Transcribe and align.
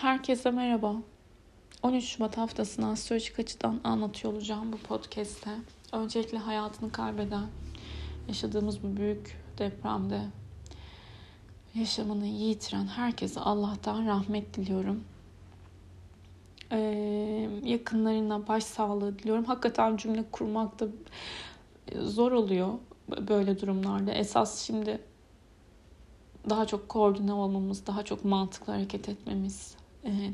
Herkese 0.00 0.50
merhaba. 0.50 0.94
13 1.82 2.04
Şubat 2.04 2.36
haftasını 2.38 2.90
astrolojik 2.90 3.38
açıdan 3.38 3.80
anlatıyor 3.84 4.32
olacağım 4.32 4.72
bu 4.72 4.76
podcast'te. 4.76 5.50
Öncelikle 5.92 6.38
hayatını 6.38 6.92
kaybeden, 6.92 7.46
yaşadığımız 8.28 8.82
bu 8.82 8.96
büyük 8.96 9.36
depremde 9.58 10.20
yaşamını 11.74 12.26
yitiren 12.26 12.86
herkese 12.86 13.40
Allah'tan 13.40 14.06
rahmet 14.06 14.54
diliyorum. 14.54 15.04
Ee, 16.72 17.48
yakınlarına 17.64 18.48
başsağlığı 18.48 19.18
diliyorum. 19.18 19.44
Hakikaten 19.44 19.96
cümle 19.96 20.24
kurmak 20.32 20.80
da 20.80 20.86
zor 21.96 22.32
oluyor 22.32 22.74
böyle 23.28 23.60
durumlarda. 23.60 24.12
Esas 24.12 24.66
şimdi 24.66 25.00
daha 26.50 26.66
çok 26.66 26.88
koordine 26.88 27.32
olmamız, 27.32 27.86
daha 27.86 28.04
çok 28.04 28.24
mantıklı 28.24 28.72
hareket 28.72 29.08
etmemiz, 29.08 29.77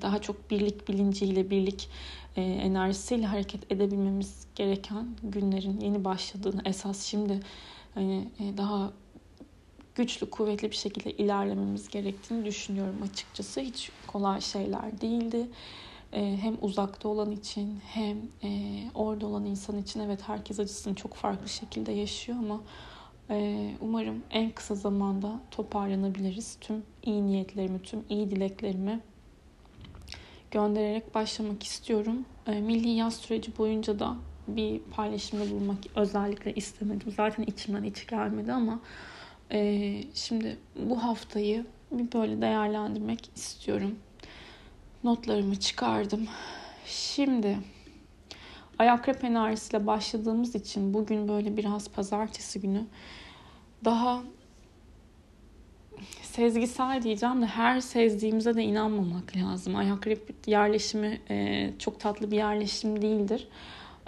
daha 0.03 0.21
çok 0.21 0.51
birlik 0.51 0.89
bilinciyle, 0.89 1.51
birlik 1.51 1.89
e, 2.37 2.43
enerjisiyle 2.43 3.27
hareket 3.27 3.73
edebilmemiz 3.73 4.47
gereken 4.55 5.07
günlerin 5.23 5.81
yeni 5.81 6.05
başladığını, 6.05 6.63
esas 6.65 7.05
şimdi 7.05 7.41
hani 7.95 8.29
e, 8.41 8.57
daha 8.57 8.93
güçlü, 9.95 10.31
kuvvetli 10.31 10.71
bir 10.71 10.77
şekilde 10.77 11.13
ilerlememiz 11.13 11.89
gerektiğini 11.89 12.45
düşünüyorum 12.45 12.97
açıkçası. 13.13 13.61
Hiç 13.61 13.91
kolay 14.07 14.41
şeyler 14.41 15.01
değildi. 15.01 15.47
Hem 16.11 16.57
uzakta 16.61 17.09
olan 17.09 17.31
için 17.31 17.81
hem 17.87 18.19
orada 18.95 19.27
olan 19.27 19.45
insan 19.45 19.79
için 19.79 20.01
evet 20.01 20.21
herkes 20.29 20.61
acısını 20.61 20.95
çok 20.95 21.15
farklı 21.15 21.49
şekilde 21.49 21.93
yaşıyor 21.93 22.39
ama 22.39 22.61
umarım 23.81 24.23
en 24.31 24.51
kısa 24.51 24.75
zamanda 24.75 25.41
toparlanabiliriz. 25.51 26.57
Tüm 26.61 26.83
iyi 27.03 27.27
niyetlerimi, 27.27 27.83
tüm 27.83 28.05
iyi 28.09 28.31
dileklerimi 28.31 29.01
göndererek 30.55 31.15
başlamak 31.15 31.63
istiyorum. 31.63 32.25
E, 32.47 32.61
milli 32.61 32.89
yaz 32.89 33.17
süreci 33.17 33.59
boyunca 33.59 33.99
da 33.99 34.17
bir 34.49 34.79
paylaşımda 34.81 35.51
bulunmak 35.51 35.79
özellikle 35.97 36.55
istemedim. 36.55 37.13
Zaten 37.17 37.43
içimden 37.43 37.85
hiç 37.85 38.07
gelmedi 38.07 38.53
ama 38.53 38.81
e, 39.53 40.01
şimdi 40.15 40.57
bu 40.77 41.03
haftayı 41.03 41.67
bir 41.91 42.13
böyle 42.13 42.41
değerlendirmek 42.41 43.31
istiyorum. 43.37 43.95
Notlarımı 45.05 45.57
çıkardım. 45.57 46.27
Şimdi 46.87 47.59
Akrep 48.79 49.25
enerjisiyle 49.25 49.87
başladığımız 49.87 50.55
için 50.55 50.95
bugün 50.95 51.29
böyle 51.29 51.57
biraz 51.57 51.89
pazartesi 51.89 52.61
günü 52.61 52.85
daha 53.85 54.23
sezgisel 56.23 57.03
diyeceğim 57.03 57.43
de 57.43 57.47
her 57.47 57.81
sezdiğimize 57.81 58.57
de 58.57 58.63
inanmamak 58.63 59.37
lazım. 59.37 59.77
Ayak 59.77 60.07
yerleşimi 60.47 61.21
e, 61.31 61.71
çok 61.79 62.01
tatlı 62.01 62.31
bir 62.31 62.37
yerleşim 62.37 63.03
değildir. 63.03 63.49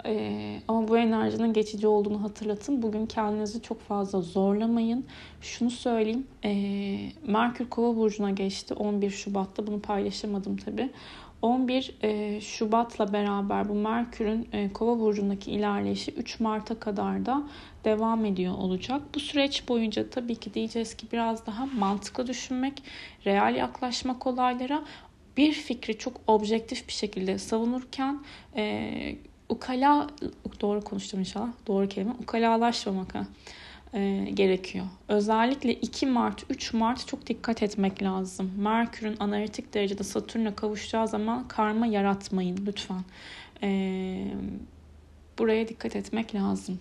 E, 0.07 0.61
ama 0.67 0.87
bu 0.87 0.97
enerjinin 0.97 1.53
geçici 1.53 1.87
olduğunu 1.87 2.23
hatırlatın. 2.23 2.81
Bugün 2.81 3.05
kendinizi 3.05 3.61
çok 3.61 3.81
fazla 3.81 4.21
zorlamayın. 4.21 5.05
Şunu 5.41 5.69
söyleyeyim. 5.69 6.27
E, 6.43 6.51
Merkür 7.27 7.69
Kova 7.69 7.95
burcuna 7.95 8.31
geçti 8.31 8.73
11 8.73 9.09
Şubat'ta. 9.09 9.67
Bunu 9.67 9.81
paylaşamadım 9.81 10.57
tabii. 10.57 10.89
11 11.41 11.95
e, 12.03 12.41
Şubat'la 12.41 13.13
beraber 13.13 13.69
bu 13.69 13.73
Merkür'ün 13.73 14.47
e, 14.53 14.73
Kova 14.73 14.99
burcundaki 14.99 15.51
ilerleyişi 15.51 16.11
3 16.11 16.39
Mart'a 16.39 16.79
kadar 16.79 17.25
da 17.25 17.43
devam 17.85 18.25
ediyor 18.25 18.53
olacak. 18.57 19.01
Bu 19.15 19.19
süreç 19.19 19.67
boyunca 19.67 20.09
tabii 20.09 20.35
ki 20.35 20.53
diyeceğiz 20.53 20.93
ki 20.93 21.07
biraz 21.11 21.45
daha 21.45 21.65
mantıklı 21.65 22.27
düşünmek, 22.27 22.83
real 23.25 23.55
yaklaşmak 23.55 24.27
olaylara 24.27 24.83
bir 25.37 25.53
fikri 25.53 25.97
çok 25.97 26.13
objektif 26.27 26.87
bir 26.87 26.93
şekilde 26.93 27.37
savunurken 27.37 28.23
e, 28.55 29.15
ukala 29.49 30.07
doğru 30.61 30.81
konuştum 30.81 31.19
inşallah 31.19 31.49
doğru 31.67 31.87
kelime 31.87 32.11
ukalalaşmamak 32.11 33.15
ha 33.15 33.25
e, 33.93 34.29
gerekiyor. 34.33 34.85
Özellikle 35.07 35.73
2 35.73 36.05
Mart, 36.05 36.43
3 36.49 36.73
Mart 36.73 37.07
çok 37.07 37.27
dikkat 37.27 37.63
etmek 37.63 38.03
lazım. 38.03 38.51
Merkür'ün 38.57 39.15
analitik 39.19 39.73
derecede 39.73 40.03
Satürn'e 40.03 40.55
kavuşacağı 40.55 41.07
zaman 41.07 41.47
karma 41.47 41.87
yaratmayın 41.87 42.65
lütfen. 42.65 43.01
E, 43.63 44.31
buraya 45.39 45.67
dikkat 45.67 45.95
etmek 45.95 46.35
lazım. 46.35 46.79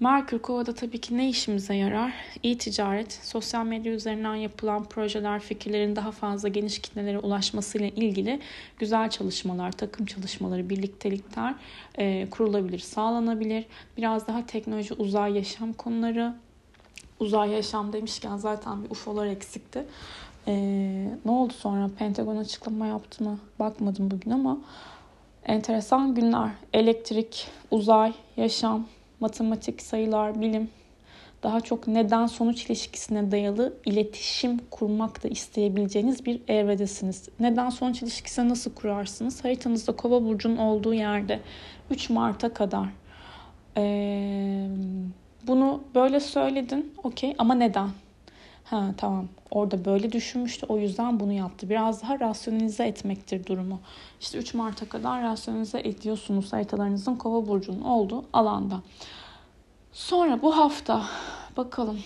Merkür 0.00 0.38
Kova'da 0.38 0.74
tabii 0.74 1.00
ki 1.00 1.16
ne 1.16 1.28
işimize 1.28 1.74
yarar? 1.74 2.12
İyi 2.42 2.58
ticaret, 2.58 3.12
sosyal 3.12 3.64
medya 3.66 3.92
üzerinden 3.92 4.34
yapılan 4.34 4.84
projeler, 4.84 5.40
fikirlerin 5.40 5.96
daha 5.96 6.10
fazla 6.10 6.48
geniş 6.48 6.78
kitlelere 6.78 7.18
ulaşmasıyla 7.18 7.88
ilgili 7.88 8.40
güzel 8.78 9.10
çalışmalar, 9.10 9.72
takım 9.72 10.06
çalışmaları, 10.06 10.70
birliktelikler 10.70 11.54
e, 11.98 12.30
kurulabilir, 12.30 12.78
sağlanabilir. 12.78 13.64
Biraz 13.96 14.26
daha 14.26 14.46
teknoloji, 14.46 14.94
uzay 14.94 15.32
yaşam 15.36 15.72
konuları, 15.72 16.34
uzay 17.20 17.50
yaşam 17.50 17.92
demişken 17.92 18.36
zaten 18.36 18.84
bir 18.84 18.90
UFO'lar 18.90 19.26
eksikti. 19.26 19.84
E, 20.46 20.54
ne 21.24 21.30
oldu 21.30 21.52
sonra? 21.52 21.90
Pentagon 21.98 22.36
açıklama 22.36 22.86
yaptı 22.86 23.24
mı? 23.24 23.38
Bakmadım 23.58 24.10
bugün 24.10 24.30
ama 24.30 24.58
enteresan 25.44 26.14
günler. 26.14 26.50
Elektrik, 26.72 27.48
uzay, 27.70 28.12
yaşam, 28.36 28.86
matematik, 29.24 29.82
sayılar, 29.82 30.40
bilim 30.40 30.68
daha 31.44 31.60
çok 31.60 31.88
neden 31.88 32.26
sonuç 32.26 32.66
ilişkisine 32.66 33.30
dayalı 33.30 33.74
iletişim 33.84 34.58
kurmak 34.70 35.24
da 35.24 35.28
isteyebileceğiniz 35.28 36.26
bir 36.26 36.40
evredesiniz. 36.48 37.28
Neden 37.40 37.70
sonuç 37.70 38.02
ilişkisini 38.02 38.48
nasıl 38.48 38.74
kurarsınız? 38.74 39.44
Haritanızda 39.44 39.96
kova 39.96 40.24
burcunun 40.24 40.56
olduğu 40.56 40.94
yerde 40.94 41.40
3 41.90 42.10
Mart'a 42.10 42.54
kadar. 42.54 42.88
Ee, 43.76 44.68
bunu 45.46 45.82
böyle 45.94 46.20
söyledin 46.20 46.94
okey 47.04 47.34
ama 47.38 47.54
neden? 47.54 47.88
Ha 48.64 48.94
tamam 48.96 49.28
orada 49.50 49.84
böyle 49.84 50.12
düşünmüştü 50.12 50.66
o 50.68 50.78
yüzden 50.78 51.20
bunu 51.20 51.32
yaptı. 51.32 51.70
Biraz 51.70 52.02
daha 52.02 52.20
rasyonalize 52.20 52.84
etmektir 52.84 53.46
durumu. 53.46 53.80
İşte 54.20 54.38
3 54.38 54.54
Mart'a 54.54 54.88
kadar 54.88 55.22
rasyonalize 55.22 55.80
ediyorsunuz 55.80 56.52
haritalarınızın 56.52 57.16
kova 57.16 57.48
burcunun 57.48 57.80
olduğu 57.80 58.24
alanda. 58.32 58.82
Sonra 59.92 60.42
bu 60.42 60.56
hafta 60.56 61.04
bakalım 61.56 61.98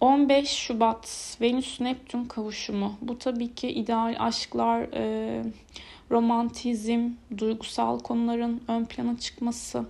15 0.00 0.48
Şubat 0.48 1.36
Venüs 1.40 1.80
Neptün 1.80 2.24
kavuşumu. 2.24 2.92
Bu 3.02 3.18
tabii 3.18 3.54
ki 3.54 3.68
ideal 3.68 4.16
aşklar, 4.18 4.80
e, 4.94 5.42
romantizm, 6.10 7.10
duygusal 7.38 7.98
konuların 7.98 8.62
ön 8.68 8.84
plana 8.84 9.18
çıkması, 9.18 9.84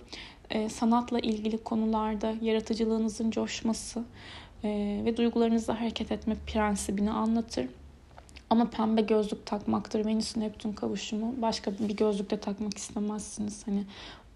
e, 0.49 0.69
sanatla 0.69 1.19
ilgili 1.19 1.63
konularda 1.63 2.33
yaratıcılığınızın 2.41 3.31
coşması 3.31 4.03
e, 4.63 5.01
ve 5.05 5.17
duygularınızla 5.17 5.81
hareket 5.81 6.11
etme 6.11 6.35
prensibini 6.47 7.11
anlatır. 7.11 7.67
Ama 8.49 8.69
pembe 8.69 9.01
gözlük 9.01 9.45
takmaktır 9.45 10.05
Venüs 10.05 10.37
Neptün 10.37 10.73
kavuşumu. 10.73 11.41
Başka 11.41 11.71
bir 11.79 11.97
gözlük 11.97 12.31
de 12.31 12.39
takmak 12.39 12.77
istemezsiniz. 12.77 13.67
Hani 13.67 13.83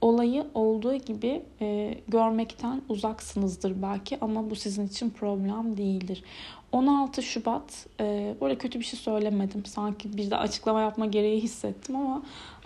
olayı 0.02 0.46
olduğu 0.54 0.96
gibi 0.96 1.42
e, 1.62 1.98
görmekten 2.08 2.82
uzaksınızdır 2.90 3.82
belki 3.82 4.18
ama 4.22 4.50
bu 4.50 4.56
sizin 4.56 4.88
için 4.88 5.10
problem 5.10 5.78
değildir. 5.78 6.24
16 6.72 7.24
Şubat, 7.24 7.86
e, 8.00 8.36
burada 8.42 8.58
kötü 8.58 8.80
bir 8.80 8.86
şey 8.86 9.00
söylemedim. 9.00 9.66
Sanki 9.66 10.18
bir 10.18 10.32
de 10.32 10.38
açıklama 10.38 10.82
yapma 10.82 11.06
gereği 11.06 11.42
hissettim 11.42 11.96
ama 11.96 12.24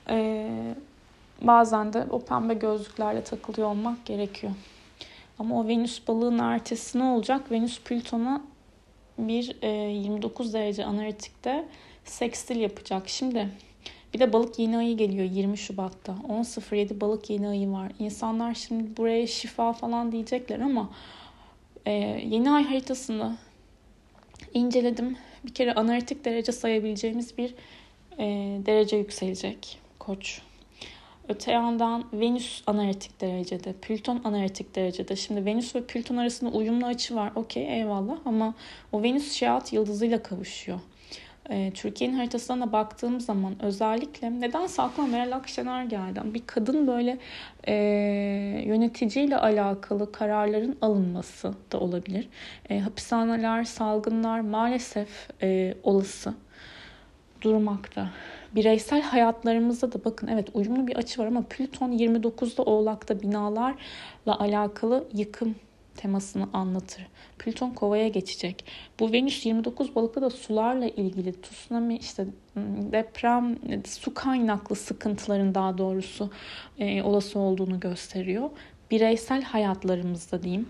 e, 0.09 0.49
bazen 1.41 1.93
de 1.93 2.05
o 2.09 2.19
pembe 2.19 2.53
gözlüklerle 2.53 3.23
takılıyor 3.23 3.67
olmak 3.67 4.05
gerekiyor. 4.05 4.53
Ama 5.39 5.59
o 5.59 5.67
Venüs 5.67 6.07
balığın 6.07 6.39
ertesi 6.39 6.99
ne 6.99 7.03
olacak? 7.03 7.51
Venüs 7.51 7.79
Plüton'a 7.79 8.41
bir 9.17 9.55
e, 9.61 9.67
29 9.67 10.53
derece 10.53 10.85
analitikte 10.85 11.65
sekstil 12.05 12.55
yapacak. 12.55 13.09
Şimdi 13.09 13.49
bir 14.13 14.19
de 14.19 14.33
balık 14.33 14.59
yeni 14.59 14.77
ayı 14.77 14.97
geliyor 14.97 15.25
20 15.31 15.57
Şubat'ta. 15.57 16.15
10.07 16.29 17.01
balık 17.01 17.29
yeni 17.29 17.47
ayı 17.47 17.71
var. 17.71 17.91
İnsanlar 17.99 18.53
şimdi 18.53 18.97
buraya 18.97 19.27
şifa 19.27 19.73
falan 19.73 20.11
diyecekler 20.11 20.59
ama 20.59 20.89
e, 21.85 21.91
yeni 22.25 22.51
ay 22.51 22.63
haritasını 22.63 23.37
inceledim. 24.53 25.17
Bir 25.45 25.53
kere 25.53 25.73
analitik 25.73 26.25
derece 26.25 26.51
sayabileceğimiz 26.51 27.37
bir 27.37 27.53
e, 28.19 28.25
derece 28.65 28.97
yükselecek 28.97 29.79
koç. 29.99 30.41
Öte 31.29 31.51
yandan 31.51 32.05
Venüs 32.13 32.63
analitik 32.67 33.21
derecede, 33.21 33.73
Plüton 33.73 34.21
analitik 34.23 34.75
derecede. 34.75 35.15
Şimdi 35.15 35.45
Venüs 35.45 35.75
ve 35.75 35.83
Plüton 35.83 36.17
arasında 36.17 36.49
uyumlu 36.49 36.85
açı 36.85 37.15
var. 37.15 37.31
Okey 37.35 37.73
eyvallah 37.79 38.17
ama 38.25 38.53
o 38.91 39.03
Venüs 39.03 39.31
şiat 39.33 39.73
yıldızıyla 39.73 40.23
kavuşuyor. 40.23 40.79
Ee, 41.49 41.71
Türkiye'nin 41.75 42.15
haritasına 42.15 42.67
da 42.67 42.71
baktığım 42.71 43.19
zaman 43.21 43.63
özellikle 43.63 44.39
neden 44.41 44.67
aklıma 44.77 45.07
Meral 45.07 45.31
Akşener 45.31 45.83
geldi. 45.83 46.21
Bir 46.23 46.43
kadın 46.47 46.87
böyle 46.87 47.17
e, 47.67 47.73
yöneticiyle 48.65 49.37
alakalı 49.37 50.11
kararların 50.11 50.77
alınması 50.81 51.53
da 51.71 51.79
olabilir. 51.79 52.29
E, 52.69 52.79
hapishaneler, 52.79 53.63
salgınlar 53.63 54.39
maalesef 54.39 55.29
e, 55.41 55.75
olası. 55.83 56.33
durmakta. 57.41 58.09
Bireysel 58.55 59.01
hayatlarımızda 59.01 59.91
da 59.91 60.05
bakın 60.05 60.27
evet 60.27 60.47
uyumlu 60.53 60.87
bir 60.87 60.95
açı 60.95 61.21
var 61.21 61.27
ama 61.27 61.41
Plüton 61.41 61.91
29'da 61.91 62.63
Oğlak'ta 62.63 63.21
binalarla 63.21 64.39
alakalı 64.39 65.07
yıkım 65.13 65.55
temasını 65.97 66.49
anlatır. 66.53 67.07
Plüton 67.39 67.69
kovaya 67.69 68.07
geçecek. 68.07 68.65
Bu 68.99 69.11
Venüs 69.11 69.45
29 69.45 69.95
balıkta 69.95 70.21
da 70.21 70.29
sularla 70.29 70.87
ilgili 70.87 71.41
tsunami 71.41 71.97
işte 71.97 72.23
ıı, 72.57 72.91
deprem 72.91 73.57
su 73.85 74.13
kaynaklı 74.13 74.75
sıkıntıların 74.75 75.55
daha 75.55 75.77
doğrusu 75.77 76.31
e, 76.79 77.01
olası 77.01 77.39
olduğunu 77.39 77.79
gösteriyor. 77.79 78.49
Bireysel 78.91 79.41
hayatlarımızda 79.43 80.43
diyeyim 80.43 80.67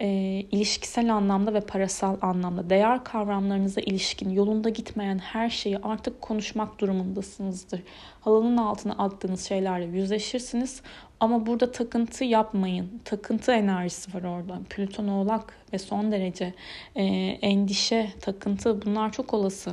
e, 0.00 0.06
ilişkisel 0.50 1.14
anlamda 1.14 1.54
ve 1.54 1.60
parasal 1.60 2.16
anlamda 2.22 2.70
değer 2.70 3.04
kavramlarınıza 3.04 3.80
ilişkin 3.80 4.30
yolunda 4.30 4.68
gitmeyen 4.68 5.18
her 5.18 5.50
şeyi 5.50 5.78
artık 5.78 6.22
konuşmak 6.22 6.78
durumundasınızdır. 6.80 7.82
Halının 8.20 8.56
altına 8.56 8.92
attığınız 8.92 9.48
şeylerle 9.48 9.84
yüzleşirsiniz. 9.84 10.82
Ama 11.20 11.46
burada 11.46 11.72
takıntı 11.72 12.24
yapmayın. 12.24 13.00
Takıntı 13.04 13.52
enerjisi 13.52 14.14
var 14.14 14.22
orada. 14.22 14.60
Plüton 14.70 15.08
oğlak 15.08 15.56
ve 15.72 15.78
son 15.78 16.12
derece 16.12 16.54
e, 16.96 17.04
endişe, 17.42 18.12
takıntı 18.20 18.86
bunlar 18.86 19.12
çok 19.12 19.34
olası. 19.34 19.72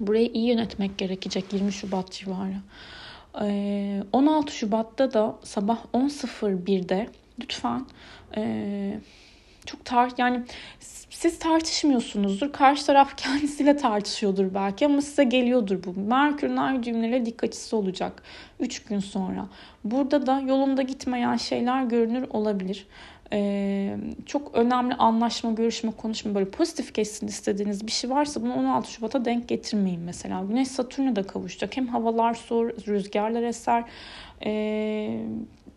Burayı 0.00 0.30
iyi 0.32 0.48
yönetmek 0.48 0.98
gerekecek 0.98 1.52
20 1.52 1.72
Şubat 1.72 2.12
civarı. 2.12 2.56
E, 3.40 4.02
16 4.12 4.52
Şubat'ta 4.52 5.12
da 5.12 5.36
sabah 5.42 5.78
10.01'de 5.92 7.08
lütfen 7.40 7.86
e, 8.36 9.00
çok 9.66 9.84
tar 9.84 10.12
yani 10.18 10.42
siz 11.10 11.38
tartışmıyorsunuzdur. 11.38 12.52
Karşı 12.52 12.86
taraf 12.86 13.16
kendisiyle 13.16 13.76
tartışıyordur 13.76 14.54
belki 14.54 14.86
ama 14.86 15.02
size 15.02 15.24
geliyordur 15.24 15.84
bu. 15.84 16.00
Merkür'ün 16.00 16.56
ay 16.56 16.82
cümlelere 16.82 17.26
dikkatçisi 17.26 17.76
olacak 17.76 18.22
3 18.60 18.84
gün 18.84 18.98
sonra. 18.98 19.46
Burada 19.84 20.26
da 20.26 20.40
yolunda 20.40 20.82
gitmeyen 20.82 21.36
şeyler 21.36 21.82
görünür 21.84 22.26
olabilir. 22.30 22.86
Ee, 23.32 23.96
çok 24.26 24.54
önemli 24.54 24.94
anlaşma, 24.94 25.52
görüşme, 25.52 25.90
konuşma 25.90 26.34
böyle 26.34 26.50
pozitif 26.50 26.94
geçsin 26.94 27.26
istediğiniz 27.26 27.86
bir 27.86 27.92
şey 27.92 28.10
varsa 28.10 28.42
bunu 28.42 28.54
16 28.54 28.92
Şubat'a 28.92 29.24
denk 29.24 29.48
getirmeyin 29.48 30.00
mesela. 30.00 30.44
Güneş 30.48 30.68
Satürn'e 30.68 31.16
de 31.16 31.22
kavuşacak. 31.22 31.76
Hem 31.76 31.86
havalar 31.86 32.34
soğur, 32.34 32.70
rüzgarlar 32.86 33.42
eser 33.42 33.84
ee, 34.46 35.20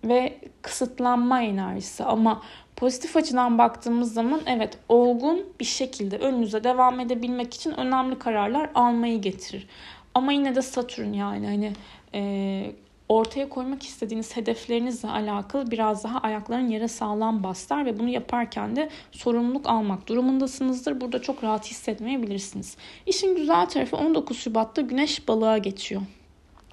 ve 0.04 0.38
kısıtlanma 0.62 1.42
enerjisi 1.42 2.04
ama 2.04 2.42
Pozitif 2.78 3.18
açıdan 3.18 3.58
baktığımız 3.58 4.14
zaman 4.14 4.42
evet 4.46 4.78
olgun 4.90 5.46
bir 5.60 5.66
şekilde 5.66 6.18
önünüze 6.18 6.64
devam 6.64 7.00
edebilmek 7.00 7.54
için 7.54 7.72
önemli 7.72 8.20
kararlar 8.20 8.70
almayı 8.76 9.22
getirir. 9.22 9.68
Ama 10.14 10.32
yine 10.32 10.56
de 10.56 10.62
Satürn 10.62 11.14
yani 11.14 11.48
hani 11.48 11.74
e, 12.14 12.72
ortaya 13.10 13.50
koymak 13.50 13.84
istediğiniz 13.84 14.38
hedeflerinizle 14.38 15.10
alakalı 15.10 15.72
biraz 15.72 16.04
daha 16.04 16.20
ayakların 16.20 16.68
yere 16.68 16.88
sağlam 16.88 17.44
baslar 17.44 17.86
ve 17.86 18.00
bunu 18.00 18.10
yaparken 18.10 18.76
de 18.76 18.90
sorumluluk 19.12 19.70
almak 19.70 20.08
durumundasınızdır. 20.08 21.02
Burada 21.02 21.22
çok 21.22 21.44
rahat 21.44 21.66
hissetmeyebilirsiniz. 21.66 22.78
İşin 23.06 23.36
güzel 23.36 23.66
tarafı 23.66 23.98
19 23.98 24.38
Şubat'ta 24.38 24.82
Güneş 24.82 25.28
balığa 25.28 25.58
geçiyor. 25.58 26.02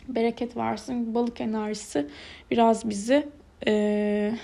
Bereket 0.08 0.56
versin. 0.56 1.14
Balık 1.14 1.40
enerjisi 1.40 2.06
biraz 2.50 2.90
bizi 2.90 3.28
e, 3.66 4.34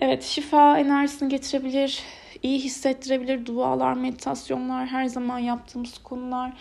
Evet 0.00 0.22
şifa 0.22 0.78
enerjisini 0.78 1.28
getirebilir, 1.28 2.02
iyi 2.42 2.58
hissettirebilir. 2.58 3.46
Dualar, 3.46 3.94
meditasyonlar 3.94 4.86
her 4.86 5.06
zaman 5.06 5.38
yaptığımız 5.38 5.98
konular. 5.98 6.52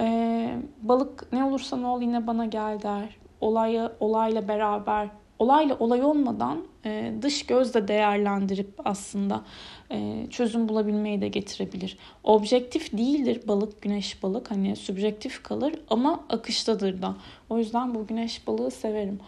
Ee, 0.00 0.56
balık 0.82 1.32
ne 1.32 1.44
olursa 1.44 1.76
ne 1.76 1.86
ol 1.86 2.02
yine 2.02 2.26
bana 2.26 2.46
gel 2.46 2.82
der. 2.82 3.16
Olayı 3.40 3.92
olayla 4.00 4.48
beraber 4.48 5.08
olayla 5.38 5.76
olay 5.78 6.02
olmadan 6.02 6.58
e, 6.84 7.12
dış 7.22 7.46
gözle 7.46 7.88
değerlendirip 7.88 8.80
aslında 8.84 9.42
e, 9.90 10.26
çözüm 10.30 10.68
bulabilmeyi 10.68 11.20
de 11.20 11.28
getirebilir. 11.28 11.98
Objektif 12.24 12.92
değildir 12.92 13.40
balık, 13.48 13.82
güneş 13.82 14.22
balık. 14.22 14.50
Hani 14.50 14.76
subjektif 14.76 15.42
kalır 15.42 15.74
ama 15.90 16.24
akıştadır 16.28 17.02
da. 17.02 17.16
O 17.50 17.58
yüzden 17.58 17.94
bu 17.94 18.06
güneş 18.06 18.46
balığı 18.46 18.70
severim. 18.70 19.20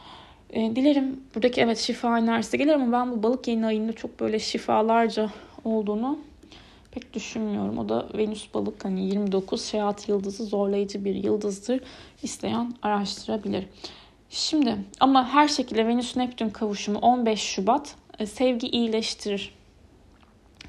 E, 0.51 0.77
dilerim 0.77 1.21
buradaki 1.35 1.61
evet 1.61 1.79
şifa 1.79 2.19
enerjisi 2.19 2.59
gelir 2.59 2.73
ama 2.73 2.93
ben 2.93 3.13
bu 3.13 3.23
balık 3.23 3.49
yeni 3.49 3.67
ayında 3.67 3.93
çok 3.93 4.21
böyle 4.21 4.39
şifalarca 4.39 5.31
olduğunu 5.65 6.19
pek 6.91 7.15
düşünmüyorum. 7.15 7.79
O 7.79 7.89
da 7.89 8.09
Venüs 8.15 8.55
balık 8.55 8.85
hani 8.85 9.07
29 9.07 9.61
seyahat 9.61 10.09
yıldızı 10.09 10.45
zorlayıcı 10.45 11.05
bir 11.05 11.15
yıldızdır. 11.15 11.81
İsteyen 12.23 12.75
araştırabilir. 12.83 13.67
Şimdi 14.31 14.77
ama 15.01 15.29
her 15.29 15.49
şekilde 15.49 15.87
Venüs 15.87 16.17
Neptün 16.17 16.49
kavuşumu 16.49 16.99
15 16.99 17.41
Şubat 17.41 17.95
e, 18.19 18.27
sevgi 18.27 18.67
iyileştirir. 18.67 19.55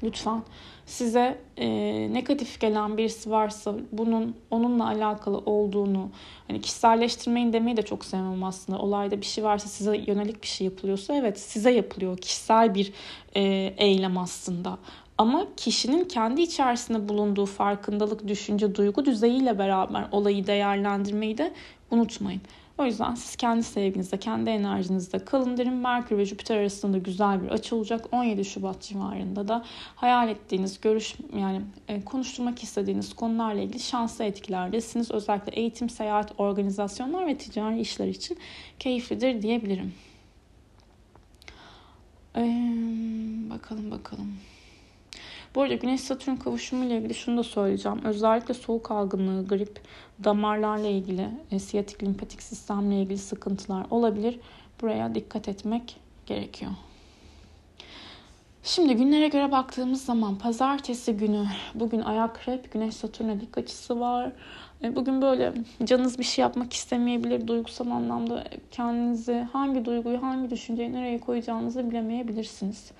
Lütfen 0.02 0.42
size 0.86 1.38
e, 1.56 1.68
negatif 2.12 2.60
gelen 2.60 2.96
birisi 2.96 3.30
varsa 3.30 3.74
bunun 3.92 4.36
onunla 4.50 4.86
alakalı 4.88 5.38
olduğunu 5.38 6.10
hani 6.48 6.60
kişiselleştirmeyin 6.60 7.52
demeyi 7.52 7.76
de 7.76 7.82
çok 7.82 8.04
sevmem 8.04 8.44
aslında. 8.44 8.78
Olayda 8.78 9.20
bir 9.20 9.26
şey 9.26 9.44
varsa 9.44 9.68
size 9.68 9.96
yönelik 10.06 10.42
bir 10.42 10.46
şey 10.46 10.64
yapılıyorsa 10.64 11.14
evet 11.14 11.40
size 11.40 11.70
yapılıyor. 11.70 12.18
Kişisel 12.18 12.74
bir 12.74 12.92
e, 13.36 13.74
eylem 13.76 14.18
aslında. 14.18 14.78
Ama 15.18 15.46
kişinin 15.56 16.04
kendi 16.04 16.42
içerisinde 16.42 17.08
bulunduğu 17.08 17.46
farkındalık, 17.46 18.28
düşünce, 18.28 18.74
duygu 18.74 19.04
düzeyiyle 19.04 19.58
beraber 19.58 20.08
olayı 20.12 20.46
değerlendirmeyi 20.46 21.38
de 21.38 21.52
unutmayın. 21.90 22.40
O 22.78 22.84
yüzden 22.84 23.14
siz 23.14 23.36
kendi 23.36 23.62
sevginizde, 23.62 24.18
kendi 24.18 24.50
enerjinizde 24.50 25.24
kalın 25.24 25.56
derim. 25.56 25.80
Merkür 25.80 26.18
ve 26.18 26.24
Jüpiter 26.24 26.56
arasında 26.56 26.98
güzel 26.98 27.42
bir 27.42 27.48
açı 27.48 27.76
olacak. 27.76 28.06
17 28.12 28.44
Şubat 28.44 28.82
civarında 28.82 29.48
da 29.48 29.64
hayal 29.96 30.28
ettiğiniz, 30.28 30.80
görüş 30.80 31.14
yani 31.38 31.60
e, 31.88 32.04
konuşturmak 32.04 32.62
istediğiniz 32.62 33.14
konularla 33.14 33.60
ilgili 33.60 33.80
şanslı 33.80 34.24
etkilerdesiniz. 34.24 35.10
Özellikle 35.10 35.52
eğitim, 35.52 35.90
seyahat, 35.90 36.32
organizasyonlar 36.38 37.26
ve 37.26 37.38
ticari 37.38 37.80
işler 37.80 38.08
için 38.08 38.38
keyiflidir 38.78 39.42
diyebilirim. 39.42 39.94
Ee, 42.36 42.40
bakalım 43.50 43.90
bakalım. 43.90 44.32
Bu 45.56 45.62
arada 45.62 45.74
Güneş 45.74 46.00
Satürn 46.00 46.36
kavuşumu 46.36 46.84
ile 46.84 46.98
ilgili 46.98 47.14
şunu 47.14 47.38
da 47.38 47.42
söyleyeceğim. 47.42 48.00
Özellikle 48.04 48.54
soğuk 48.54 48.90
algınlığı, 48.90 49.46
grip, 49.46 49.80
damarlarla 50.24 50.86
ilgili, 50.86 51.28
e, 51.50 51.58
siyatik 51.58 52.02
limpatik 52.02 52.42
sistemle 52.42 53.02
ilgili 53.02 53.18
sıkıntılar 53.18 53.86
olabilir. 53.90 54.40
Buraya 54.80 55.14
dikkat 55.14 55.48
etmek 55.48 55.96
gerekiyor. 56.26 56.72
Şimdi 58.62 58.96
günlere 58.96 59.28
göre 59.28 59.52
baktığımız 59.52 60.04
zaman 60.04 60.38
pazartesi 60.38 61.12
günü 61.12 61.46
bugün 61.74 62.00
ayak 62.00 62.46
güneş 62.72 62.94
satürne 62.94 63.40
dik 63.40 63.58
açısı 63.58 64.00
var. 64.00 64.32
E, 64.82 64.96
bugün 64.96 65.22
böyle 65.22 65.52
canınız 65.84 66.18
bir 66.18 66.24
şey 66.24 66.42
yapmak 66.42 66.72
istemeyebilir. 66.72 67.46
Duygusal 67.46 67.90
anlamda 67.90 68.44
kendinizi 68.70 69.46
hangi 69.52 69.84
duyguyu 69.84 70.22
hangi 70.22 70.50
düşünceyi 70.50 70.92
nereye 70.92 71.20
koyacağınızı 71.20 71.90
bilemeyebilirsiniz. 71.90 72.90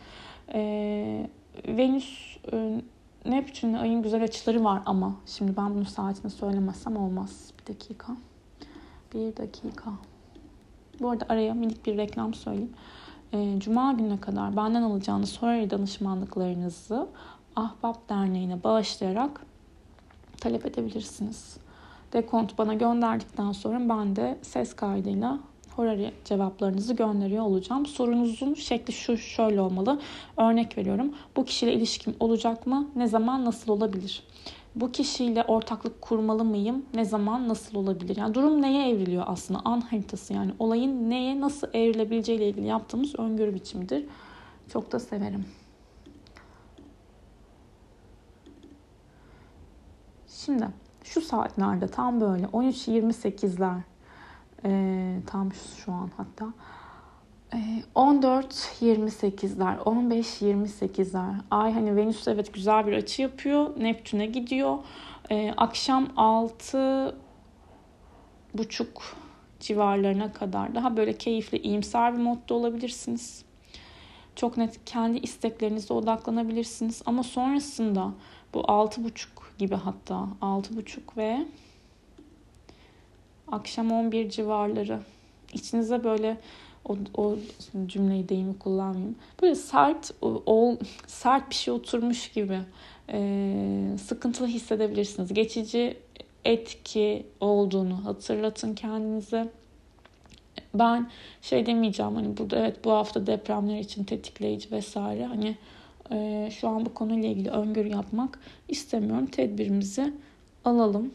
Ee, 0.55 1.27
Venüs 1.69 2.37
e, 2.53 2.83
Neptün'le 3.25 3.75
ayın 3.75 4.03
güzel 4.03 4.25
açıları 4.25 4.65
var 4.65 4.83
ama 4.87 5.17
şimdi 5.27 5.57
ben 5.57 5.75
bunu 5.75 5.85
saatini 5.85 6.31
söylemezsem 6.31 6.97
olmaz. 6.97 7.53
Bir 7.61 7.75
dakika. 7.75 8.17
Bir 9.15 9.37
dakika. 9.37 9.91
Bu 11.01 11.11
arada 11.11 11.27
araya 11.29 11.55
minik 11.55 11.87
bir 11.87 11.97
reklam 11.97 12.35
söyleyeyim. 12.35 12.73
E, 13.33 13.61
Cuma 13.61 13.93
gününe 13.93 14.21
kadar 14.21 14.57
benden 14.57 14.83
alacağınız 14.83 15.29
soru 15.29 15.71
danışmanlıklarınızı 15.71 17.09
Ahbap 17.57 18.09
Derneği'ne 18.09 18.65
bağışlayarak 18.65 19.47
talep 20.41 20.67
edebilirsiniz. 20.67 21.57
Dekont 22.13 22.59
bana 22.59 22.75
gönderdikten 22.75 23.53
sonra 23.53 23.89
ben 23.89 24.17
de 24.17 24.39
ses 24.43 24.77
kaydıyla 24.77 25.39
Horary 25.77 26.11
cevaplarınızı 26.25 26.95
gönderiyor 26.95 27.45
olacağım. 27.45 27.87
Sorunuzun 27.87 28.55
şekli 28.55 28.93
şu 28.93 29.17
şöyle 29.17 29.61
olmalı. 29.61 30.01
Örnek 30.37 30.79
veriyorum. 30.79 31.15
Bu 31.37 31.45
kişiyle 31.45 31.73
ilişkim 31.73 32.15
olacak 32.21 32.67
mı? 32.67 32.89
Ne 32.97 33.07
zaman 33.07 33.45
nasıl 33.45 33.73
olabilir? 33.73 34.23
Bu 34.75 34.93
kişiyle 34.93 35.45
ortaklık 35.45 36.03
kurmalı 36.03 36.45
mıyım? 36.45 36.85
Ne 36.95 37.05
zaman 37.05 37.49
nasıl 37.49 37.79
olabilir? 37.79 38.17
Yani 38.17 38.35
durum 38.35 38.63
neye 38.63 38.89
evriliyor 38.89 39.25
aslında? 39.27 39.61
An 39.65 39.81
haritası 39.81 40.35
yani 40.35 40.53
olayın 40.59 41.11
neye 41.11 41.41
nasıl 41.41 41.69
evrilebileceği 41.75 42.39
ile 42.39 42.49
ilgili 42.49 42.67
yaptığımız 42.67 43.19
öngörü 43.19 43.55
biçimidir. 43.55 44.05
Çok 44.73 44.93
da 44.93 44.99
severim. 44.99 45.45
Şimdi 50.29 50.69
şu 51.05 51.21
saatlerde 51.21 51.89
tam 51.89 52.21
böyle 52.21 52.47
13.28'ler 52.47 53.81
e, 54.65 55.21
tam 55.27 55.53
şu 55.55 55.93
an 55.93 56.11
hatta 56.17 56.47
14-28'ler, 57.95 59.79
15-28'ler. 59.79 61.35
Ay 61.51 61.73
hani 61.73 61.97
Venüs 61.97 62.29
evet 62.29 62.55
güzel 62.55 62.87
bir 62.87 62.93
açı 62.93 63.23
yapıyor. 63.23 63.71
Neptün'e 63.79 64.27
gidiyor. 64.27 64.79
Ee, 65.31 65.55
akşam 65.57 66.09
6 66.17 67.17
buçuk 68.55 69.03
civarlarına 69.61 70.33
kadar 70.33 70.75
daha 70.75 70.97
böyle 70.97 71.13
keyifli, 71.13 71.59
iyimser 71.59 72.15
bir 72.15 72.23
modda 72.23 72.55
olabilirsiniz. 72.55 73.45
Çok 74.37 74.57
net 74.57 74.85
kendi 74.85 75.19
isteklerinize 75.19 75.95
odaklanabilirsiniz. 75.95 77.03
Ama 77.07 77.23
sonrasında 77.23 78.13
bu 78.55 78.61
6.30 78.61 79.29
gibi 79.59 79.75
hatta 79.75 80.29
6.30 80.43 80.99
ve 81.17 81.47
akşam 83.53 83.93
11 83.93 84.31
civarları 84.31 85.01
içinize 85.53 86.05
böyle 86.05 86.37
o, 86.89 86.97
o 87.15 87.37
cümleyi 87.87 88.29
deyimi 88.29 88.59
kullanmayayım. 88.59 89.17
Böyle 89.43 89.55
sert 89.55 90.11
o, 90.23 90.77
sert 91.07 91.51
bir 91.51 91.55
şey 91.55 91.75
oturmuş 91.75 92.29
gibi 92.33 92.59
e, 93.13 93.99
sıkıntılı 94.05 94.47
hissedebilirsiniz. 94.47 95.35
Geçici 95.35 95.97
etki 96.45 97.27
olduğunu 97.41 98.05
hatırlatın 98.05 98.75
kendinize. 98.75 99.49
Ben 100.75 101.11
şey 101.43 101.67
demeyeceğim 101.67 102.15
hani 102.15 102.37
burada 102.37 102.59
evet 102.59 102.85
bu 102.85 102.93
hafta 102.93 103.27
depremler 103.27 103.79
için 103.79 104.05
tetikleyici 104.05 104.71
vesaire 104.71 105.25
hani 105.25 105.57
e, 106.13 106.51
şu 106.61 106.69
an 106.69 106.87
bu 106.87 106.95
konuyla 106.95 107.29
ilgili 107.29 107.51
öngörü 107.51 107.89
yapmak 107.89 108.39
istemiyorum. 108.69 109.27
Tedbirimizi 109.27 110.13
alalım. 110.65 111.11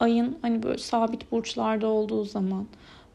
Ayın 0.00 0.38
hani 0.42 0.62
böyle 0.62 0.78
sabit 0.78 1.32
burçlarda 1.32 1.86
olduğu 1.86 2.24
zaman 2.24 2.66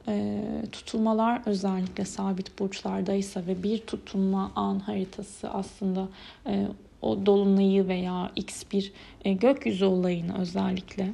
e, 0.08 0.42
tutulmalar 0.72 1.42
özellikle 1.46 2.06
sabit 2.06 2.60
burçlardaysa 2.60 3.46
ve 3.48 3.64
bir 3.64 3.78
tutulma 3.78 4.52
an 4.56 4.80
haritası 4.80 5.50
aslında 5.50 6.08
e, 6.48 6.68
o 7.02 7.26
dolunayı 7.26 7.88
veya 7.88 8.32
x 8.36 8.64
bir 8.72 8.94
e, 9.26 9.34
gökyüzü 9.34 9.86
olayını 9.86 10.38
özellikle 10.38 11.14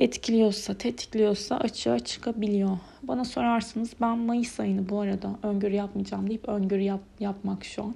etkiliyorsa, 0.00 0.74
tetikliyorsa 0.74 1.56
açığa 1.56 1.98
çıkabiliyor. 1.98 2.78
Bana 3.02 3.24
sorarsanız 3.24 3.92
ben 4.00 4.18
Mayıs 4.18 4.60
ayını 4.60 4.88
bu 4.88 5.00
arada 5.00 5.38
öngörü 5.42 5.74
yapmayacağım 5.74 6.28
deyip 6.28 6.48
öngörü 6.48 6.82
yap, 6.82 7.00
yapmak 7.20 7.64
şu 7.64 7.82
an. 7.82 7.94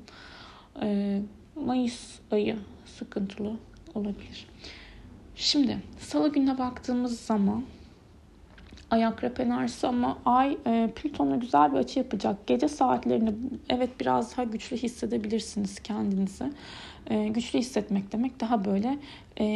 E, 0.82 1.20
Mayıs 1.56 2.18
ayı 2.30 2.58
sıkıntılı 2.98 3.56
olabilir. 3.94 4.46
Şimdi 5.36 5.78
salı 5.98 6.32
gününe 6.32 6.58
baktığımız 6.58 7.20
zaman 7.20 7.62
ay 8.90 9.04
akrep 9.06 9.40
ama 9.88 10.18
ay 10.24 10.58
e, 10.66 10.90
Plüton'la 10.96 11.36
güzel 11.36 11.72
bir 11.72 11.78
açı 11.78 11.98
yapacak. 11.98 12.46
Gece 12.46 12.68
saatlerinde 12.68 13.34
evet 13.68 14.00
biraz 14.00 14.36
daha 14.36 14.44
güçlü 14.44 14.76
hissedebilirsiniz 14.76 15.80
kendinizi. 15.80 16.44
E, 17.10 17.28
güçlü 17.28 17.58
hissetmek 17.58 18.12
demek 18.12 18.40
daha 18.40 18.64
böyle 18.64 18.98
e, 19.40 19.46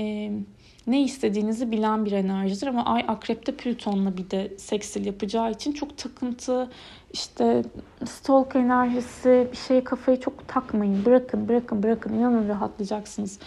ne 0.87 1.03
istediğinizi 1.03 1.71
bilen 1.73 2.05
bir 2.05 2.13
enerjidir 2.13 2.67
ama 2.67 2.85
ay 2.85 3.05
akrepte 3.09 3.53
Plüton'la 3.53 4.17
bir 4.17 4.31
de 4.31 4.53
seksil 4.59 5.07
yapacağı 5.07 5.51
için 5.51 5.73
çok 5.73 5.99
takıntı 5.99 6.71
işte 7.13 7.63
stalk 8.05 8.57
enerjisi 8.57 9.49
bir 9.53 9.57
şeye 9.57 9.85
kafayı 9.85 10.21
çok 10.21 10.49
takmayın. 10.49 11.05
Bırakın 11.05 11.49
bırakın 11.49 11.83
bırakın 11.83 12.15
inanın 12.15 12.49
rahatlayacaksınız. 12.49 13.39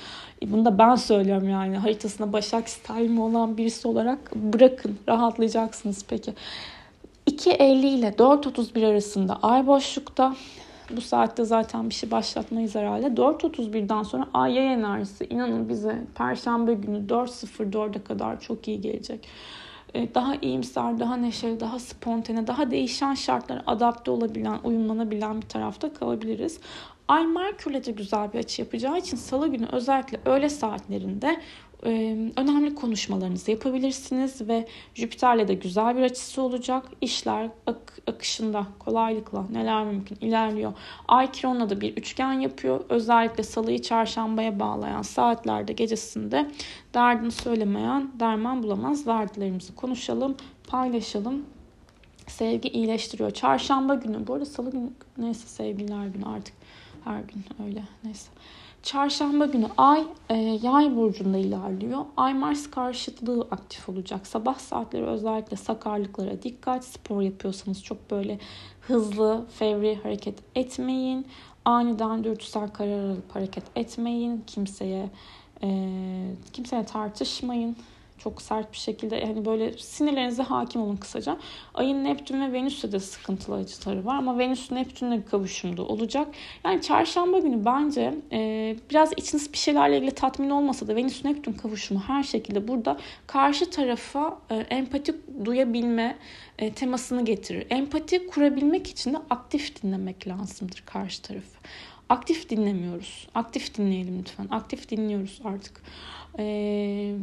E, 0.44 0.52
bunu 0.52 0.66
da 0.66 0.78
ben 0.78 0.96
söylüyorum 0.96 1.50
yani 1.50 1.78
haritasında 1.78 2.34
Başak 2.34 2.70
Stalin 2.70 3.18
olan 3.18 3.58
birisi 3.58 3.88
olarak 3.88 4.36
bırakın 4.36 4.98
rahatlayacaksınız 5.08 6.06
peki. 6.10 6.34
2.50 7.28 7.86
ile 7.86 8.10
4.31 8.10 8.88
arasında 8.88 9.40
ay 9.42 9.68
boşlukta 9.68 10.36
bu 10.98 11.02
saatte 11.02 11.46
zaten 11.46 11.90
bir 11.90 11.94
şey 11.94 12.12
başlatmayız 12.12 12.76
herhalde. 12.76 13.08
4.31'den 13.08 14.04
sonra 14.04 14.28
ay 14.34 14.54
yay 14.54 14.74
enerjisi 14.74 15.26
inanın 15.26 15.70
bize 15.70 16.04
Perşembe 16.16 16.74
günü 16.74 17.08
4.04'e 17.08 18.04
kadar 18.04 18.40
çok 18.40 18.68
iyi 18.68 18.82
gelecek. 18.82 19.28
E, 19.94 20.16
daha 20.16 20.36
iyimser, 20.36 21.00
daha 21.00 21.18
neşeli, 21.18 21.60
daha 21.60 21.80
spontane, 21.80 22.48
daha 22.48 22.72
değişen 22.72 23.14
şartlara 23.14 23.64
adapte 23.68 24.12
olabilen, 24.12 24.60
uyumlanabilen 24.64 25.42
bir 25.42 25.48
tarafta 25.48 25.94
kalabiliriz. 25.94 26.60
Ay 27.08 27.28
Merkür'le 27.28 27.86
de 27.86 27.92
güzel 27.92 28.34
bir 28.34 28.40
açı 28.40 28.62
yapacağı 28.62 28.98
için 28.98 29.18
salı 29.18 29.48
günü 29.48 29.66
özellikle 29.72 30.20
öğle 30.26 30.50
saatlerinde 30.50 31.42
önemli 31.84 32.76
konuşmalarınızı 32.76 33.52
yapabilirsiniz 33.52 34.48
ve 34.48 34.68
Jüpiter'le 34.96 35.48
de 35.48 35.54
güzel 35.54 35.98
bir 35.98 36.02
açısı 36.02 36.42
olacak. 36.42 36.86
İşler 37.02 37.50
ak- 37.68 38.00
akışında 38.08 38.68
kolaylıkla 38.80 39.46
neler 39.52 39.86
mümkün 39.86 40.18
ilerliyor. 40.22 40.74
Ay 41.08 41.32
Kiron'la 41.32 41.70
da 41.70 41.82
bir 41.82 41.98
üçgen 41.98 42.34
yapıyor. 42.34 42.86
Özellikle 42.90 43.44
salıyı 43.44 43.82
çarşambaya 43.82 44.60
bağlayan 44.60 45.02
saatlerde 45.02 45.74
gecesinde 45.74 46.52
derdini 46.94 47.32
söylemeyen 47.32 48.12
derman 48.20 48.64
bulamaz. 48.64 49.06
Dertlerimizi 49.06 49.76
konuşalım, 49.76 50.36
paylaşalım. 50.68 51.46
Sevgi 52.28 52.70
iyileştiriyor. 52.70 53.32
Çarşamba 53.32 53.96
günü, 53.96 54.28
bu 54.28 54.34
arada 54.34 54.46
salı 54.46 54.72
günü 54.72 54.90
neyse 55.18 55.48
sevgililer 55.48 56.08
günü 56.08 56.26
artık 56.26 56.54
her 57.04 57.20
gün 57.20 57.66
öyle 57.66 57.84
neyse. 58.04 58.30
Çarşamba 58.84 59.46
günü 59.46 59.68
Ay 59.78 60.04
e, 60.30 60.36
Yay 60.36 60.96
burcunda 60.96 61.38
ilerliyor. 61.38 62.06
Ay 62.18 62.34
Mars 62.34 62.72
karşıtlığı 62.72 63.48
aktif 63.52 63.90
olacak. 63.90 64.28
Sabah 64.28 64.60
saatleri 64.60 65.06
özellikle 65.06 65.58
sakarlıklara 65.58 66.42
dikkat. 66.42 66.86
Spor 66.86 67.22
yapıyorsanız 67.22 67.84
çok 67.84 68.12
böyle 68.12 68.40
hızlı, 68.82 69.46
fevri 69.60 70.00
hareket 70.04 70.40
etmeyin. 70.56 71.28
Aniden 71.66 72.24
dürtüsel 72.24 72.70
karar 72.70 73.04
alıp 73.04 73.36
hareket 73.36 73.64
etmeyin. 73.76 74.44
Kimseye 74.48 75.10
e, 75.64 75.90
kimseye 76.54 76.86
tartışmayın 76.86 77.76
çok 78.20 78.42
sert 78.42 78.72
bir 78.72 78.78
şekilde 78.78 79.26
hani 79.26 79.46
böyle 79.46 79.78
sinirlerinize 79.78 80.44
hakim 80.44 80.82
olun 80.82 80.96
kısaca. 80.96 81.38
Ayın 81.74 82.04
Neptün 82.04 82.42
ve 82.42 82.54
Venüs'te 82.54 82.92
de 82.92 83.00
sıkıntılı 83.00 83.56
açıları 83.56 84.06
var 84.06 84.16
ama 84.16 84.38
Venüs 84.38 84.72
Neptün'le 84.72 85.22
kavuşumda 85.22 85.84
olacak. 85.84 86.28
Yani 86.66 86.82
çarşamba 86.82 87.40
günü 87.40 87.66
bence 87.66 88.14
e, 88.32 88.76
biraz 88.90 89.12
içiniz 89.18 89.54
bir 89.54 89.58
şeylerle 89.58 89.98
ilgili 89.98 90.12
tatmin 90.12 90.50
olmasa 90.50 90.88
da 90.88 90.96
Venüs 90.96 91.26
Neptün 91.26 91.54
kavuşumu 91.54 92.00
her 92.08 92.24
şekilde 92.24 92.68
burada 92.68 92.98
karşı 93.28 93.70
tarafa 93.70 94.40
e, 94.50 94.56
empati 94.56 95.16
duyabilme 95.46 96.18
e, 96.60 96.74
temasını 96.74 97.26
getirir. 97.26 97.68
Empati 97.70 98.28
kurabilmek 98.28 98.88
için 98.88 99.14
de 99.14 99.18
aktif 99.30 99.84
dinlemek 99.84 100.28
lazımdır 100.28 100.84
karşı 100.86 101.22
tarafı. 101.22 101.60
Aktif 102.10 102.50
dinlemiyoruz. 102.50 103.28
Aktif 103.36 103.78
dinleyelim 103.78 104.20
lütfen. 104.20 104.48
Aktif 104.52 104.90
dinliyoruz 104.90 105.42
artık. 105.44 105.82
Eee 106.40 107.16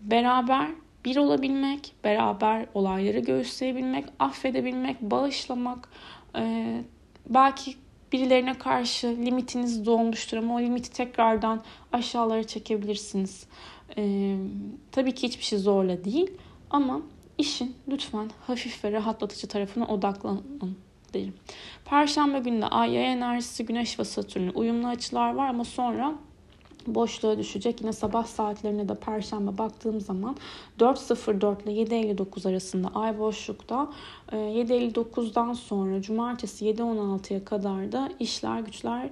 beraber 0.00 0.68
bir 1.04 1.16
olabilmek, 1.16 1.94
beraber 2.04 2.66
olayları 2.74 3.18
göğüsleyebilmek, 3.18 4.04
affedebilmek, 4.18 5.02
bağışlamak, 5.02 5.88
e, 6.36 6.82
belki 7.28 7.74
birilerine 8.12 8.58
karşı 8.58 9.06
limitiniz 9.06 9.86
dolmuştur 9.86 10.36
ama 10.36 10.54
o 10.54 10.60
limiti 10.60 10.92
tekrardan 10.92 11.62
aşağılara 11.92 12.44
çekebilirsiniz. 12.44 13.46
E, 13.96 14.34
tabii 14.92 15.12
ki 15.12 15.26
hiçbir 15.26 15.44
şey 15.44 15.58
zorla 15.58 16.04
değil 16.04 16.30
ama 16.70 17.00
işin 17.38 17.76
lütfen 17.88 18.30
hafif 18.46 18.84
ve 18.84 18.92
rahatlatıcı 18.92 19.48
tarafına 19.48 19.86
odaklanın 19.86 20.78
derim. 21.14 21.34
Perşembe 21.84 22.38
günü 22.38 22.62
de 22.62 22.66
Ay, 22.66 22.92
Yay 22.92 23.12
enerjisi, 23.12 23.66
Güneş 23.66 23.98
ve 23.98 24.04
Satürn'ün 24.04 24.52
uyumlu 24.54 24.88
açılar 24.88 25.34
var 25.34 25.48
ama 25.48 25.64
sonra 25.64 26.14
boşluğa 26.86 27.38
düşecek. 27.38 27.80
Yine 27.80 27.92
sabah 27.92 28.26
saatlerine 28.26 28.88
de 28.88 28.94
perşembe 28.94 29.58
baktığım 29.58 30.00
zaman 30.00 30.36
4.04 30.80 31.62
ile 31.62 31.82
7.59 31.82 32.48
arasında 32.48 32.88
ay 32.94 33.18
boşlukta 33.18 33.88
7.59'dan 34.32 35.50
e, 35.50 35.54
sonra 35.54 36.02
cumartesi 36.02 36.64
7.16'ya 36.64 37.44
kadar 37.44 37.92
da 37.92 38.10
işler 38.20 38.60
güçler 38.60 39.10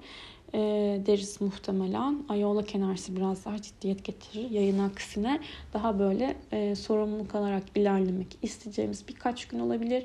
e, 0.55 0.59
deriz 1.07 1.41
muhtemelen. 1.41 2.25
Ayola 2.29 2.62
kenarsı 2.62 3.17
biraz 3.17 3.45
daha 3.45 3.62
ciddiyet 3.62 4.05
getirir. 4.05 4.50
Yayın 4.50 4.79
aksine 4.79 5.41
daha 5.73 5.99
böyle 5.99 6.37
e, 6.53 6.75
sorumluluk 6.75 7.35
alarak 7.35 7.62
ilerlemek 7.75 8.38
isteyeceğimiz 8.43 9.09
birkaç 9.09 9.49
gün 9.49 9.59
olabilir. 9.59 10.05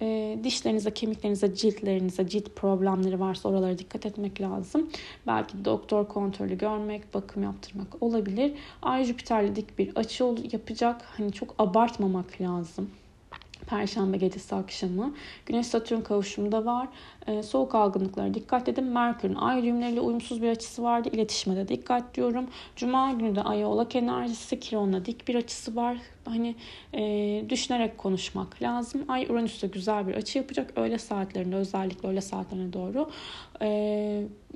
E, 0.00 0.38
dişlerinize, 0.44 0.90
kemiklerinize, 0.90 1.54
ciltlerinize, 1.54 2.28
cilt 2.28 2.56
problemleri 2.56 3.20
varsa 3.20 3.48
oralara 3.48 3.78
dikkat 3.78 4.06
etmek 4.06 4.40
lazım. 4.40 4.90
Belki 5.26 5.64
doktor 5.64 6.08
kontrolü 6.08 6.58
görmek, 6.58 7.14
bakım 7.14 7.42
yaptırmak 7.42 8.02
olabilir. 8.02 8.52
Ay 8.82 9.04
Jüpiter'le 9.04 9.56
dik 9.56 9.78
bir 9.78 9.96
açı 9.96 10.24
yapacak. 10.52 11.02
Hani 11.02 11.32
çok 11.32 11.54
abartmamak 11.58 12.40
lazım. 12.40 12.90
Perşembe 13.66 14.16
gecesi 14.16 14.54
akşamı. 14.54 15.14
Güneş 15.46 15.66
Satürn 15.66 16.00
kavuşumu 16.00 16.52
da 16.52 16.64
var. 16.64 16.88
E, 17.26 17.42
soğuk 17.42 17.74
algınlıklara 17.74 18.34
dikkat 18.34 18.68
edin. 18.68 18.84
Merkür'ün 18.84 19.34
ay 19.34 19.62
düğümleriyle 19.62 20.00
uyumsuz 20.00 20.42
bir 20.42 20.48
açısı 20.48 20.82
vardı. 20.82 21.08
İletişime 21.12 21.56
de 21.56 21.68
dikkat 21.68 22.14
diyorum. 22.14 22.46
Cuma 22.76 23.12
günü 23.12 23.36
de 23.36 23.42
ay 23.42 23.64
oğlak 23.64 23.96
enerjisi. 23.96 24.60
Kiron'la 24.60 25.06
dik 25.06 25.28
bir 25.28 25.34
açısı 25.34 25.76
var. 25.76 25.96
Hani 26.24 26.54
e, 26.94 27.44
düşünerek 27.48 27.98
konuşmak 27.98 28.62
lazım. 28.62 29.04
Ay 29.08 29.26
Uranüs'te 29.30 29.66
güzel 29.66 30.08
bir 30.08 30.14
açı 30.14 30.38
yapacak. 30.38 30.72
Öğle 30.76 30.98
saatlerinde 30.98 31.56
özellikle 31.56 32.08
öğle 32.08 32.20
saatlerine 32.20 32.72
doğru 32.72 33.10
e, 33.62 33.68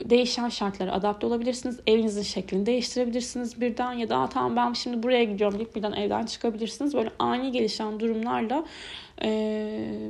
değişen 0.05 0.49
şartlara 0.49 0.93
adapte 0.93 1.27
olabilirsiniz. 1.27 1.81
Evinizin 1.87 2.23
şeklini 2.23 2.67
değiştirebilirsiniz 2.67 3.61
birden 3.61 3.93
ya 3.93 4.09
da 4.09 4.29
tamam 4.29 4.57
ben 4.57 4.73
şimdi 4.73 5.03
buraya 5.03 5.25
gidiyorum 5.25 5.59
deyip 5.59 5.77
birden 5.77 5.93
evden 5.93 6.27
çıkabilirsiniz. 6.27 6.95
Böyle 6.95 7.11
ani 7.19 7.53
gelişen 7.53 8.01
durumlarla 8.01 8.65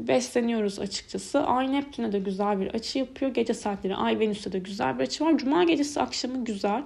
besleniyoruz 0.09 0.79
açıkçası. 0.79 1.41
Ay 1.41 1.73
Neptün'e 1.73 2.13
de 2.13 2.19
güzel 2.19 2.61
bir 2.61 2.75
açı 2.75 2.99
yapıyor. 2.99 3.35
Gece 3.35 3.55
saatleri 3.55 3.97
Ay 3.97 4.19
Venüs'te 4.19 4.53
de 4.53 4.59
güzel 4.59 4.99
bir 4.99 5.05
açı 5.05 5.25
var. 5.25 5.39
Cuma 5.39 5.65
gecesi 5.65 6.01
akşamı 6.01 6.45
güzel. 6.45 6.85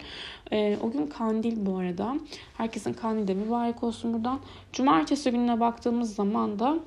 E, 0.53 0.79
o 0.83 0.91
gün 0.91 1.07
kandil 1.07 1.67
bu 1.67 1.77
arada. 1.77 2.17
Herkesin 2.57 2.93
kandilde 2.93 3.35
mübarek 3.35 3.83
olsun 3.83 4.15
buradan. 4.15 4.41
Cumartesi 4.73 5.31
gününe 5.31 5.61
baktığımız 5.61 6.15
zaman 6.15 6.59
da 6.59 6.79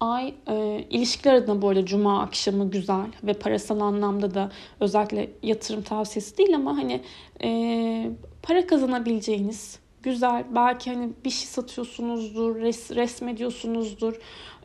Ay 0.00 0.34
e, 0.48 0.84
ilişkiler 0.90 1.34
adına 1.34 1.62
bu 1.62 1.68
arada 1.68 1.86
cuma 1.86 2.22
akşamı 2.22 2.70
güzel 2.70 3.06
ve 3.22 3.32
parasal 3.32 3.80
anlamda 3.80 4.34
da 4.34 4.50
özellikle 4.80 5.30
yatırım 5.42 5.82
tavsiyesi 5.82 6.38
değil 6.38 6.54
ama 6.54 6.76
hani 6.76 7.00
e, 7.42 8.10
para 8.42 8.66
kazanabileceğiniz 8.66 9.78
güzel 10.04 10.44
belki 10.54 10.92
hani 10.94 11.12
bir 11.24 11.30
şey 11.30 11.46
satıyorsunuzdur, 11.46 12.56
res, 12.56 12.90
resmediyorsunuzdur 12.90 14.14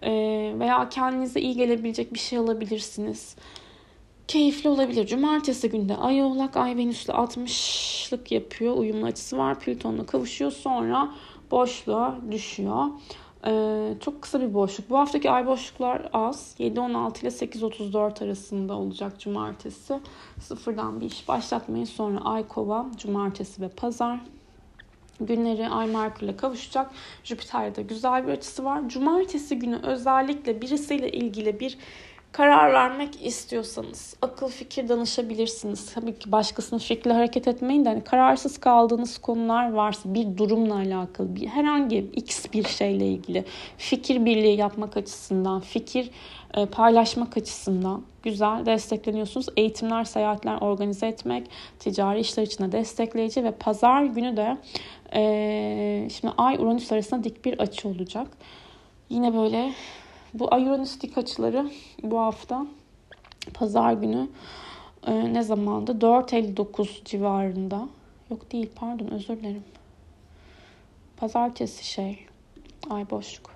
e, 0.01 0.11
veya 0.59 0.89
kendinize 0.89 1.41
iyi 1.41 1.55
gelebilecek 1.55 2.13
bir 2.13 2.19
şey 2.19 2.39
alabilirsiniz. 2.39 3.35
Keyifli 4.27 4.69
olabilir. 4.69 5.07
Cumartesi 5.07 5.69
günde 5.69 5.97
Ay 5.97 6.23
Oğlak 6.23 6.57
Ay 6.57 6.77
Venüs'le 6.77 7.09
60'lık 7.09 8.31
yapıyor. 8.31 8.77
Uyumlu 8.77 9.05
açısı 9.05 9.37
var. 9.37 9.59
Plüton'la 9.59 10.05
kavuşuyor. 10.05 10.51
Sonra 10.51 11.11
boşluğa 11.51 12.17
düşüyor. 12.31 12.85
Ee, 13.45 13.93
çok 13.99 14.21
kısa 14.21 14.41
bir 14.41 14.53
boşluk. 14.53 14.89
Bu 14.89 14.97
haftaki 14.97 15.31
ay 15.31 15.47
boşluklar 15.47 16.09
az. 16.13 16.55
7.16 16.59 17.21
ile 17.21 17.29
8.34 17.29 18.25
arasında 18.25 18.73
olacak 18.73 19.19
cumartesi. 19.19 19.99
Sıfırdan 20.39 21.01
bir 21.01 21.05
iş 21.05 21.27
başlatmayın. 21.27 21.85
Sonra 21.85 22.19
ay 22.19 22.47
kova 22.47 22.87
cumartesi 22.97 23.61
ve 23.61 23.69
pazar 23.69 24.19
günleri 25.19 25.69
Ay 25.69 25.87
Merkür'le 25.87 26.37
kavuşacak. 26.37 26.91
Jüpiter'de 27.23 27.81
güzel 27.81 28.27
bir 28.27 28.31
açısı 28.31 28.65
var. 28.65 28.89
Cumartesi 28.89 29.59
günü 29.59 29.79
özellikle 29.83 30.61
birisiyle 30.61 31.11
ilgili 31.11 31.59
bir 31.59 31.77
karar 32.31 32.73
vermek 32.73 33.25
istiyorsanız 33.25 34.15
akıl 34.21 34.47
fikir 34.47 34.89
danışabilirsiniz. 34.89 35.93
Tabii 35.93 36.19
ki 36.19 36.31
başkasının 36.31 36.79
fikriyle 36.79 37.13
hareket 37.15 37.47
etmeyin 37.47 37.85
de 37.85 37.89
hani 37.89 38.03
kararsız 38.03 38.57
kaldığınız 38.57 39.17
konular 39.17 39.71
varsa 39.71 40.13
bir 40.13 40.37
durumla 40.37 40.75
alakalı 40.75 41.35
bir 41.35 41.47
herhangi 41.47 41.97
x 41.97 42.45
bir 42.53 42.63
şeyle 42.63 43.07
ilgili 43.07 43.45
fikir 43.77 44.25
birliği 44.25 44.57
yapmak 44.57 44.97
açısından, 44.97 45.59
fikir 45.59 46.11
e, 46.53 46.65
paylaşmak 46.65 47.37
açısından 47.37 48.03
güzel 48.23 48.65
destekleniyorsunuz. 48.65 49.47
Eğitimler, 49.57 50.03
seyahatler 50.03 50.57
organize 50.61 51.07
etmek, 51.07 51.47
ticari 51.79 52.19
işler 52.19 52.43
için 52.43 52.63
de 52.63 52.71
destekleyici 52.71 53.43
ve 53.43 53.51
pazar 53.51 54.03
günü 54.03 54.37
de 54.37 54.57
e, 55.13 56.07
şimdi 56.11 56.33
Ay 56.37 56.55
Uranüs 56.55 56.91
arasında 56.91 57.23
dik 57.23 57.45
bir 57.45 57.59
açı 57.59 57.87
olacak. 57.87 58.27
Yine 59.09 59.33
böyle 59.33 59.73
bu 60.33 60.53
Ay 60.53 60.63
Uranüs 60.63 61.01
dik 61.01 61.17
açıları 61.17 61.71
bu 62.03 62.19
hafta 62.19 62.65
pazar 63.53 63.93
günü 63.93 64.29
e, 65.07 65.33
ne 65.33 65.43
zamanda? 65.43 65.91
4.59 65.91 67.05
civarında. 67.05 67.87
Yok 68.31 68.51
değil 68.51 68.69
pardon 68.75 69.07
özür 69.07 69.37
dilerim. 69.37 69.63
Pazartesi 71.17 71.87
şey. 71.87 72.25
Ay 72.89 73.09
boşluk. 73.09 73.51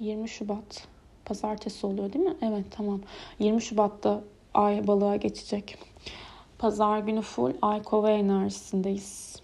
20 0.00 0.28
Şubat. 0.28 0.86
Pazartesi 1.24 1.86
oluyor 1.86 2.12
değil 2.12 2.24
mi? 2.24 2.36
Evet 2.42 2.64
tamam. 2.70 3.00
20 3.38 3.62
Şubat'ta 3.62 4.20
ay 4.54 4.86
balığa 4.86 5.16
geçecek. 5.16 5.78
Pazar 6.62 6.98
günü 6.98 7.22
full 7.22 7.54
ay 7.62 7.82
kova 7.82 8.10
enerjisindeyiz. 8.10 9.42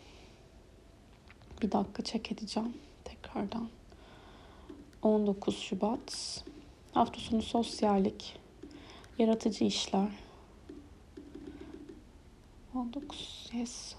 Bir 1.62 1.72
dakika 1.72 2.04
çek 2.04 2.32
edeceğim 2.32 2.74
tekrardan. 3.04 3.68
19 5.02 5.58
Şubat. 5.58 6.44
Hafta 6.92 7.20
sonu 7.20 7.42
sosyallik. 7.42 8.36
Yaratıcı 9.18 9.64
işler. 9.64 10.08
19 12.74 13.50
yes. 13.52 13.94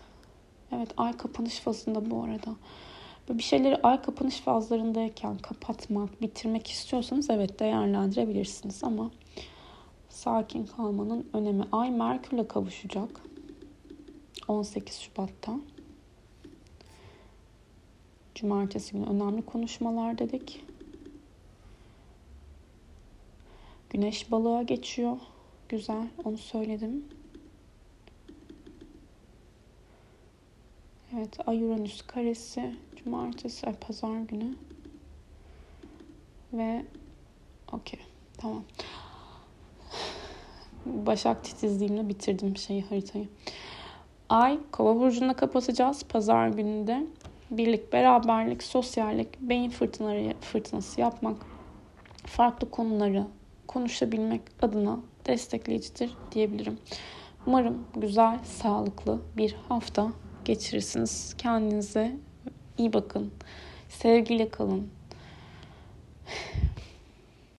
Evet 0.71 0.89
ay 0.97 1.17
kapanış 1.17 1.59
fazında 1.59 2.11
bu 2.11 2.23
arada. 2.23 2.55
Bir 3.29 3.43
şeyleri 3.43 3.75
ay 3.83 4.01
kapanış 4.01 4.39
fazlarındayken 4.39 5.37
kapatmak, 5.37 6.21
bitirmek 6.21 6.67
istiyorsanız 6.67 7.29
evet 7.29 7.59
değerlendirebilirsiniz 7.59 8.83
ama 8.83 9.11
sakin 10.09 10.65
kalmanın 10.65 11.29
önemi. 11.33 11.63
Ay 11.71 11.91
Merkür'le 11.91 12.47
kavuşacak 12.47 13.21
18 14.47 14.95
Şubat'ta. 14.99 15.59
Cumartesi 18.35 18.91
günü 18.93 19.05
önemli 19.05 19.45
konuşmalar 19.45 20.17
dedik. 20.17 20.65
Güneş 23.89 24.31
balığa 24.31 24.63
geçiyor. 24.63 25.17
Güzel, 25.69 26.07
onu 26.23 26.37
söyledim. 26.37 27.05
Evet, 31.15 31.47
Ay 31.47 31.63
Uranüs 31.63 32.01
karesi 32.01 32.75
cumartesi, 32.95 33.67
ay 33.67 33.73
pazar 33.73 34.19
günü. 34.21 34.55
Ve 36.53 36.85
okey, 37.71 37.99
tamam. 38.37 38.63
Başak 40.85 41.43
titizliğimle 41.43 42.09
bitirdim 42.09 42.57
şeyi 42.57 42.81
haritayı. 42.81 43.27
Ay 44.29 44.59
kova 44.71 44.95
burcunda 44.95 45.33
kapatacağız 45.33 46.03
pazar 46.03 46.47
gününde. 46.47 47.07
Birlik, 47.51 47.93
beraberlik, 47.93 48.63
sosyallik, 48.63 49.41
beyin 49.41 49.69
fırtınaları, 49.69 50.33
fırtınası 50.41 51.01
yapmak, 51.01 51.37
farklı 52.25 52.71
konuları 52.71 53.27
konuşabilmek 53.67 54.41
adına 54.61 54.99
destekleyicidir 55.25 56.11
diyebilirim. 56.31 56.79
Umarım 57.47 57.85
güzel, 57.95 58.39
sağlıklı 58.43 59.19
bir 59.37 59.55
hafta 59.69 60.11
geçirirsiniz. 60.45 61.35
Kendinize 61.37 62.15
iyi 62.77 62.93
bakın. 62.93 63.31
Sevgiyle 63.89 64.49
kalın. 64.49 64.89